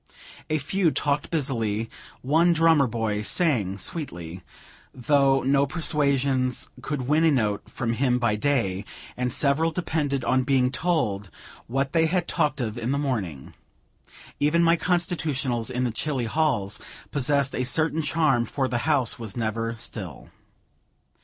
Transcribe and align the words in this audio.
A 0.49 0.57
few 0.57 0.89
talked 0.89 1.29
busily; 1.29 1.87
one 2.23 2.53
drummer 2.53 2.87
boy 2.87 3.21
sang 3.21 3.77
sweetly, 3.77 4.41
though 4.95 5.43
no 5.43 5.67
persuasions 5.67 6.69
could 6.81 7.03
win 7.03 7.23
a 7.23 7.29
note 7.29 7.69
from 7.69 7.93
him 7.93 8.17
by 8.17 8.35
day; 8.35 8.83
and 9.15 9.31
several 9.31 9.69
depended 9.69 10.25
on 10.25 10.41
being 10.41 10.71
told 10.71 11.29
what 11.67 11.93
they 11.93 12.07
had 12.07 12.27
talked 12.27 12.59
of 12.59 12.79
in 12.79 12.89
the 12.91 12.97
morning. 12.97 13.53
Even 14.39 14.63
my 14.63 14.75
constitutionals 14.75 15.69
in 15.69 15.83
the 15.83 15.91
chilly 15.91 16.25
halls, 16.25 16.79
possessed 17.11 17.53
a 17.53 17.63
certain 17.63 18.01
charm, 18.01 18.43
for 18.45 18.67
the 18.67 18.79
house 18.89 19.19
was 19.19 19.37
never 19.37 19.75
still. 19.75 20.31